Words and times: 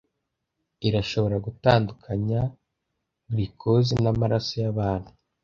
irashobora 0.87 1.35
gutandukanya 1.45 2.41
glucose 3.31 3.91
namaraso 4.03 4.53
yabantu 4.65 5.09